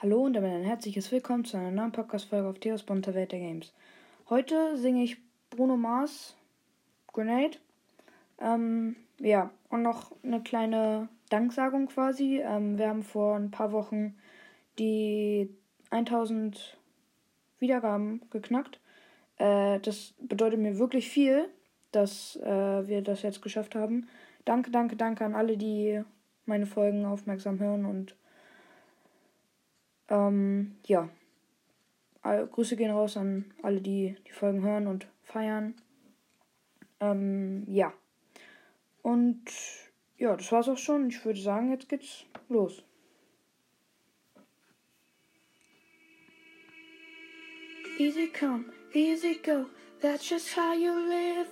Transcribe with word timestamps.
Hallo 0.00 0.20
und 0.20 0.34
damit 0.34 0.52
ein 0.52 0.62
herzliches 0.62 1.10
Willkommen 1.10 1.44
zu 1.44 1.56
einer 1.56 1.72
neuen 1.72 1.90
Podcast-Folge 1.90 2.46
auf 2.46 2.60
Theos 2.60 2.84
bunter 2.84 3.14
Welt 3.14 3.32
der 3.32 3.40
Games. 3.40 3.72
Heute 4.28 4.76
singe 4.76 5.02
ich 5.02 5.16
Bruno 5.50 5.76
Mars 5.76 6.36
Grenade. 7.12 7.58
Ähm, 8.40 8.94
ja, 9.18 9.50
und 9.70 9.82
noch 9.82 10.12
eine 10.22 10.40
kleine 10.40 11.08
Danksagung 11.30 11.88
quasi. 11.88 12.40
Ähm, 12.40 12.78
wir 12.78 12.88
haben 12.88 13.02
vor 13.02 13.34
ein 13.34 13.50
paar 13.50 13.72
Wochen 13.72 14.14
die 14.78 15.50
1000 15.90 16.78
Wiedergaben 17.58 18.20
geknackt. 18.30 18.78
Äh, 19.38 19.80
das 19.80 20.14
bedeutet 20.20 20.60
mir 20.60 20.78
wirklich 20.78 21.08
viel, 21.08 21.48
dass 21.90 22.36
äh, 22.36 22.86
wir 22.86 23.02
das 23.02 23.22
jetzt 23.22 23.42
geschafft 23.42 23.74
haben. 23.74 24.06
Danke, 24.44 24.70
danke, 24.70 24.94
danke 24.94 25.24
an 25.24 25.34
alle, 25.34 25.56
die 25.56 26.04
meine 26.46 26.66
Folgen 26.66 27.04
aufmerksam 27.04 27.58
hören 27.58 27.84
und 27.84 28.14
ähm, 30.08 30.76
ja. 30.86 31.08
All, 32.22 32.46
Grüße 32.46 32.76
gehen 32.76 32.90
raus 32.90 33.16
an 33.16 33.52
alle, 33.62 33.80
die 33.80 34.16
die 34.26 34.32
Folgen 34.32 34.62
hören 34.62 34.86
und 34.86 35.06
feiern. 35.22 35.74
Ähm, 37.00 37.64
ja. 37.68 37.92
Und 39.02 39.44
ja, 40.18 40.36
das 40.36 40.50
war's 40.50 40.68
auch 40.68 40.78
schon. 40.78 41.08
Ich 41.08 41.24
würde 41.24 41.40
sagen, 41.40 41.70
jetzt 41.70 41.88
geht's 41.88 42.24
los. 42.48 42.82
Easy 47.98 48.28
come, 48.28 48.66
easy 48.94 49.40
go. 49.44 49.66
That's 50.00 50.28
just 50.28 50.56
how 50.56 50.72
you 50.72 50.92
live. 50.92 51.48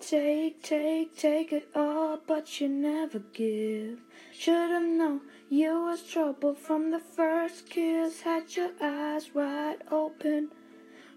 Take, 0.00 0.62
take, 0.62 1.16
take 1.16 1.52
it 1.52 1.68
all, 1.74 2.18
but 2.26 2.60
you 2.60 2.68
never 2.68 3.18
give. 3.18 4.00
Should've 4.32 4.82
known 4.82 5.20
you 5.48 5.84
was 5.84 6.02
trouble 6.02 6.54
from 6.54 6.90
the 6.90 6.98
first 6.98 7.68
kiss. 7.70 8.22
Had 8.22 8.56
your 8.56 8.70
eyes 8.80 9.34
wide 9.34 9.82
open. 9.90 10.50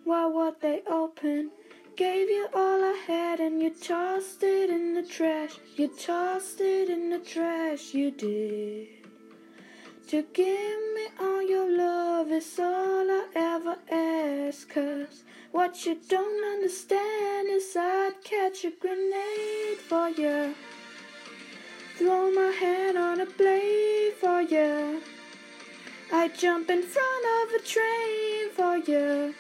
Why 0.04 0.28
were 0.28 0.54
they 0.60 0.82
open? 0.88 1.52
Gave 1.96 2.30
you 2.30 2.48
all 2.54 2.84
I 2.84 3.02
had 3.08 3.40
and 3.40 3.62
you 3.62 3.72
tossed 3.72 4.44
it 4.44 4.70
in 4.70 4.94
the 4.94 5.04
trash. 5.04 5.56
You 5.76 5.88
tossed 5.88 6.62
it 6.62 6.90
in 6.90 7.10
the 7.10 7.20
trash, 7.20 7.94
you 7.94 8.12
did. 8.12 8.88
To 10.08 10.22
give 10.34 10.80
me 10.96 11.08
all 11.20 11.42
your 11.42 11.70
love 11.70 12.32
is 12.32 12.60
all 12.60 13.10
I 13.10 13.26
ever 13.36 13.78
ask. 13.92 14.70
Cause 14.70 15.25
what 15.56 15.86
you 15.86 15.96
don't 16.10 16.44
understand 16.54 17.48
is 17.50 17.78
I'd 17.78 18.16
catch 18.26 18.66
a 18.66 18.72
grenade 18.72 19.78
for 19.88 20.10
you. 20.10 20.54
Throw 21.98 22.30
my 22.30 22.52
hand 22.52 22.98
on 22.98 23.22
a 23.22 23.26
blade 23.26 24.16
for 24.20 24.42
you. 24.42 25.02
I'd 26.12 26.38
jump 26.38 26.70
in 26.70 26.84
front 26.84 27.26
of 27.38 27.54
a 27.54 27.62
train 27.64 28.50
for 28.52 28.76
you. 28.92 29.34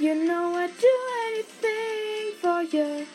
You 0.00 0.26
know 0.26 0.56
I'd 0.56 0.76
do 0.76 0.96
anything 1.28 2.32
for 2.42 2.62
you. 2.76 3.06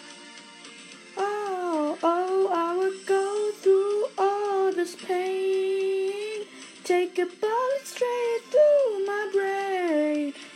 Oh, 1.18 1.98
oh, 2.02 2.50
I 2.54 2.78
would 2.78 3.06
go 3.06 3.52
through 3.62 4.06
all 4.18 4.72
this 4.72 4.96
pain. 4.96 6.46
Take 6.86 7.20
a 7.20 7.26
bullet 7.26 7.84
straight. 7.84 8.31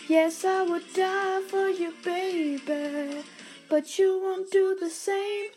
Yes, 0.07 0.45
I 0.45 0.61
would 0.61 0.93
die 0.93 1.41
for 1.47 1.67
you, 1.67 1.91
baby. 2.03 3.23
But 3.67 3.97
you 3.97 4.21
won't 4.21 4.51
do 4.51 4.77
the 4.79 4.89
same. 4.89 5.49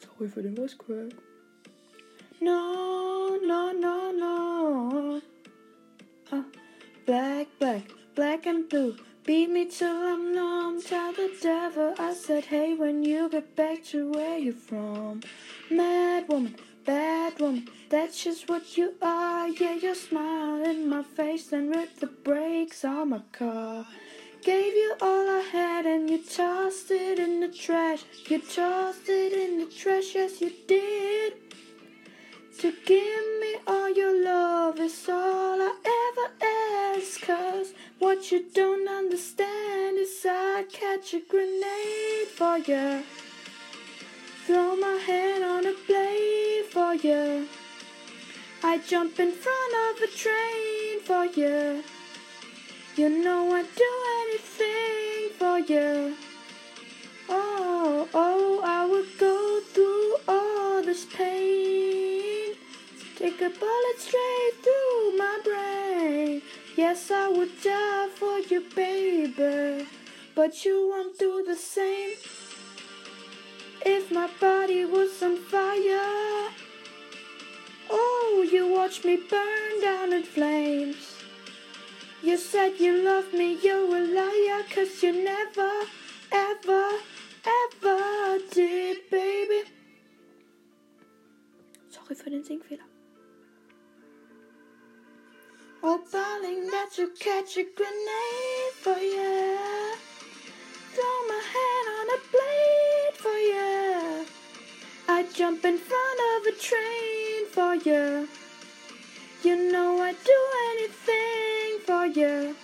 Sorry 0.00 0.30
for 0.30 0.40
den 0.40 0.54
voice 0.54 0.74
crack. 0.74 1.12
No, 2.40 3.38
no, 3.42 3.72
no, 3.72 4.10
no. 4.12 5.20
Uh, 6.32 6.42
black, 7.04 7.48
black, 7.58 7.82
black 8.14 8.46
and 8.46 8.68
blue. 8.68 8.96
Beat 9.24 9.50
me 9.50 9.66
till 9.66 9.94
I'm 9.94 10.34
numb. 10.34 10.80
Tell 10.80 11.12
the 11.12 11.30
devil 11.42 11.94
I 11.98 12.14
said, 12.14 12.46
hey, 12.46 12.72
when 12.72 13.02
you 13.04 13.28
get 13.28 13.54
back 13.54 13.84
to 13.86 14.10
where 14.12 14.38
you're 14.38 14.54
from. 14.54 15.20
Mad 15.70 16.26
woman, 16.28 16.56
bad 16.86 17.38
woman, 17.38 17.68
that's 17.90 18.24
just 18.24 18.48
what 18.48 18.78
you 18.78 18.94
are. 19.02 19.48
Yeah, 19.48 19.74
you're 19.74 19.92
in 19.92 19.98
my 20.98 21.04
face 21.04 21.52
and 21.52 21.72
rip 21.76 21.94
the 22.00 22.08
brakes 22.08 22.84
on 22.84 23.10
my 23.10 23.20
car. 23.30 23.86
Gave 24.42 24.74
you 24.74 24.94
all 25.00 25.30
I 25.30 25.44
had 25.52 25.86
and 25.86 26.10
you 26.10 26.18
tossed 26.18 26.90
it 26.90 27.20
in 27.20 27.38
the 27.38 27.46
trash. 27.46 28.02
You 28.28 28.40
tossed 28.40 29.08
it 29.08 29.32
in 29.32 29.60
the 29.60 29.66
trash, 29.66 30.16
yes, 30.16 30.40
you 30.40 30.50
did. 30.66 31.34
To 32.60 32.72
give 32.84 33.26
me 33.42 33.52
all 33.68 33.90
your 33.94 34.24
love 34.24 34.80
is 34.80 35.08
all 35.08 35.58
I 35.70 35.72
ever 36.08 36.98
ask. 36.98 37.20
Cause 37.20 37.74
what 38.00 38.32
you 38.32 38.46
don't 38.52 38.88
understand 38.88 39.98
is 39.98 40.26
I'd 40.28 40.66
catch 40.72 41.14
a 41.14 41.20
grenade 41.20 42.28
for 42.38 42.58
you. 42.58 43.04
Throw 44.46 44.74
my 44.74 44.98
hand 45.06 45.44
on 45.44 45.64
a 45.64 45.74
blade 45.86 46.64
for 46.72 46.94
you. 46.94 47.46
I 48.64 48.78
jump 48.78 49.20
in 49.20 49.30
front 49.30 49.74
of 49.86 50.02
a 50.02 50.06
train 50.08 50.77
for 51.08 51.24
you. 51.24 51.82
You 52.96 53.08
know 53.08 53.54
I'd 53.54 53.74
do 53.74 53.92
anything 54.24 55.30
for 55.38 55.58
you. 55.58 56.14
Oh, 57.30 58.06
oh, 58.12 58.60
I 58.62 58.84
would 58.84 59.10
go 59.18 59.60
through 59.72 60.16
all 60.28 60.82
this 60.82 61.06
pain. 61.06 62.56
Take 63.16 63.40
a 63.40 63.48
bullet 63.48 63.98
straight 63.98 64.54
through 64.62 65.16
my 65.16 65.36
brain. 65.48 66.42
Yes, 66.76 67.10
I 67.10 67.28
would 67.28 67.54
die 67.62 68.08
for 68.14 68.40
you, 68.40 68.60
baby. 68.76 69.86
But 70.34 70.62
you 70.66 70.88
won't 70.90 71.18
do 71.18 71.42
the 71.42 71.56
same. 71.56 72.16
If 73.80 74.10
my 74.12 74.28
body 74.38 74.84
was 74.84 75.22
on 75.22 75.36
fire. 75.38 76.67
You 78.44 78.72
watch 78.72 79.04
me 79.04 79.16
burn 79.16 79.80
down 79.82 80.12
in 80.12 80.22
flames. 80.22 81.16
You 82.22 82.36
said 82.36 82.78
you 82.78 83.02
loved 83.02 83.34
me, 83.34 83.58
you're 83.62 83.96
a 83.96 84.00
liar, 84.00 84.64
cause 84.74 85.02
you 85.02 85.12
never, 85.12 85.70
ever, 86.32 86.88
ever 87.44 88.38
did, 88.50 88.98
baby. 89.10 89.62
Sorry 91.90 92.14
für 92.14 92.30
den 92.30 92.44
Singfehler. 92.44 92.84
Oh, 95.82 96.00
darling, 96.10 96.66
that 96.70 96.96
you 96.96 97.10
catch 97.20 97.56
a 97.56 97.64
grenade 97.76 98.74
for 98.82 98.98
you. 98.98 99.94
Throw 100.94 101.16
my 101.28 101.42
hand 101.54 101.86
on 101.98 102.06
a 102.16 102.20
blade 102.32 103.16
for 103.24 103.38
you. 103.52 104.26
I 105.08 105.22
jump 105.34 105.64
in 105.64 105.78
front 105.78 106.20
of 106.30 106.46
a 106.46 106.58
train 106.58 106.97
you. 107.84 108.28
You 109.42 109.72
know 109.72 110.00
I'd 110.00 110.16
do 110.24 110.40
anything 110.72 111.78
for 111.86 112.06
you. 112.06 112.56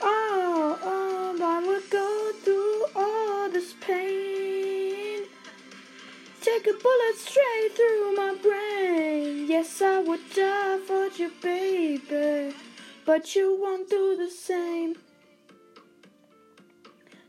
Oh, 0.00 0.78
oh, 0.82 1.38
I 1.40 1.66
would 1.66 1.88
go 1.90 2.32
through 2.42 2.84
all 2.96 3.50
this 3.50 3.74
pain. 3.80 5.22
Take 6.40 6.66
a 6.66 6.72
bullet 6.72 7.16
straight 7.16 7.72
through 7.76 8.14
my 8.16 8.34
brain. 8.42 9.46
Yes, 9.46 9.80
I 9.80 10.00
would 10.00 10.28
die 10.34 10.78
for 10.86 11.06
you, 11.16 11.30
baby. 11.40 12.54
But 13.04 13.36
you 13.36 13.58
won't 13.60 13.88
do 13.88 14.16
the 14.16 14.30
same. 14.30 14.96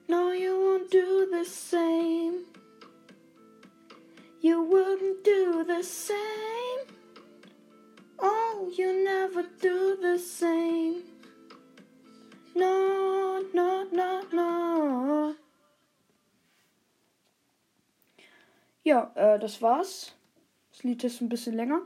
No, 0.08 0.32
you 0.32 0.60
won't 0.60 0.90
do 0.90 1.28
the 1.32 1.46
same. 1.46 2.46
You 4.42 4.62
wouldn't 4.64 5.24
do 5.24 5.64
the 5.64 5.84
same. 5.84 6.23
Ja, 18.84 19.12
äh, 19.16 19.40
das 19.40 19.62
war's. 19.62 20.16
Das 20.72 20.84
Lied 20.84 21.04
ist 21.04 21.22
ein 21.22 21.30
bisschen 21.30 21.56
länger. 21.56 21.82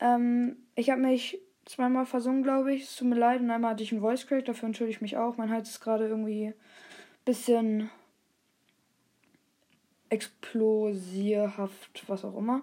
Ähm, 0.00 0.56
ich 0.74 0.90
habe 0.90 1.00
mich 1.00 1.40
zweimal 1.64 2.06
versungen, 2.06 2.42
glaube 2.42 2.72
ich. 2.74 2.84
Es 2.84 2.96
tut 2.96 3.08
mir 3.08 3.16
leid. 3.16 3.40
Und 3.40 3.50
einmal 3.50 3.72
hatte 3.72 3.82
ich 3.82 3.92
einen 3.92 4.00
Voice 4.00 4.26
Crack, 4.26 4.44
dafür 4.44 4.66
entschuldige 4.66 4.96
ich 4.96 5.02
mich 5.02 5.16
auch. 5.16 5.36
Mein 5.36 5.50
Hals 5.50 5.70
ist 5.70 5.80
gerade 5.80 6.06
irgendwie 6.06 6.46
ein 6.48 6.54
bisschen 7.24 7.90
explosierhaft, 10.10 12.08
was 12.08 12.24
auch 12.24 12.36
immer. 12.36 12.62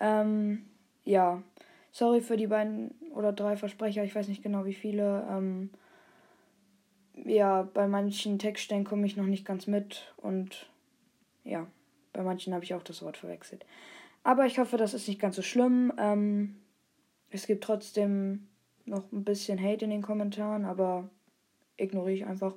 Ähm, 0.00 0.64
ja, 1.04 1.42
sorry 1.92 2.20
für 2.20 2.36
die 2.36 2.48
beiden 2.48 2.90
oder 3.14 3.32
drei 3.32 3.56
Versprecher, 3.56 4.04
ich 4.04 4.14
weiß 4.14 4.28
nicht 4.28 4.42
genau 4.42 4.64
wie 4.64 4.74
viele. 4.74 5.26
Ähm, 5.30 5.70
ja, 7.24 7.62
bei 7.62 7.86
manchen 7.86 8.38
Textstellen 8.38 8.84
komme 8.84 9.06
ich 9.06 9.16
noch 9.16 9.26
nicht 9.26 9.44
ganz 9.44 9.66
mit 9.66 10.12
und 10.16 10.68
ja, 11.44 11.66
bei 12.12 12.22
manchen 12.22 12.54
habe 12.54 12.64
ich 12.64 12.74
auch 12.74 12.82
das 12.82 13.02
Wort 13.02 13.16
verwechselt. 13.16 13.64
Aber 14.24 14.46
ich 14.46 14.58
hoffe, 14.58 14.76
das 14.76 14.94
ist 14.94 15.08
nicht 15.08 15.20
ganz 15.20 15.36
so 15.36 15.42
schlimm. 15.42 15.92
Ähm, 15.98 16.56
es 17.30 17.46
gibt 17.46 17.64
trotzdem 17.64 18.48
noch 18.84 19.10
ein 19.12 19.24
bisschen 19.24 19.62
Hate 19.62 19.84
in 19.84 19.90
den 19.90 20.02
Kommentaren, 20.02 20.64
aber 20.64 21.08
ignoriere 21.76 22.16
ich 22.16 22.26
einfach. 22.26 22.54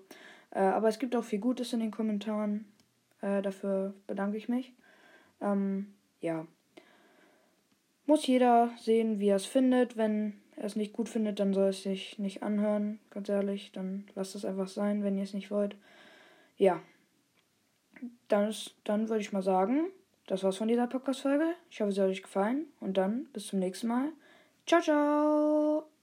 Äh, 0.52 0.60
aber 0.60 0.90
es 0.90 1.00
gibt 1.00 1.16
auch 1.16 1.24
viel 1.24 1.40
Gutes 1.40 1.74
in 1.74 1.80
den 1.80 1.92
Kommentaren. 1.92 2.66
Äh, 3.22 3.42
dafür 3.42 3.94
bedanke 4.08 4.38
ich 4.38 4.50
mich. 4.50 4.74
Ähm, 5.42 5.94
ja. 6.22 6.46
Muss 8.06 8.28
jeder 8.28 8.72
sehen, 8.80 9.20
wie 9.20 9.30
er 9.30 9.38
es 9.38 9.46
findet. 9.46 9.98
Wenn 9.98 10.40
er 10.56 10.66
es 10.66 10.76
nicht 10.76 10.94
gut 10.94 11.10
findet, 11.10 11.40
dann 11.40 11.54
soll 11.54 11.70
es 11.70 11.84
sich 11.84 12.20
nicht 12.20 12.44
anhören. 12.44 13.00
Ganz 13.10 13.30
ehrlich, 13.30 13.72
dann 13.72 14.06
lasst 14.16 14.36
es 14.36 14.46
einfach 14.46 14.68
sein, 14.68 15.04
wenn 15.04 15.18
ihr 15.18 15.24
es 15.24 15.34
nicht 15.34 15.52
wollt. 15.52 15.76
Ja. 16.58 16.82
Dann, 18.28 18.54
dann 18.84 19.10
würde 19.10 19.22
ich 19.22 19.32
mal 19.32 19.44
sagen, 19.44 19.88
das 20.28 20.44
war's 20.44 20.58
von 20.58 20.68
dieser 20.68 20.88
Podcast-Folge. 20.88 21.54
Ich 21.70 21.82
hoffe, 21.82 21.92
es 21.92 22.00
hat 22.00 22.10
euch 22.10 22.24
gefallen. 22.24 22.66
Und 22.80 22.98
dann 22.98 23.26
bis 23.34 23.48
zum 23.48 23.60
nächsten 23.60 23.88
Mal. 23.88 24.10
Ciao, 24.66 24.82
ciao! 24.82 25.95